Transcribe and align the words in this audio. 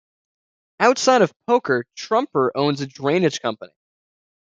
Outside 0.79 1.21
of 1.21 1.31
poker, 1.45 1.85
Trumper 1.95 2.51
owns 2.57 2.81
a 2.81 2.87
drainage 2.87 3.39
company. 3.39 3.73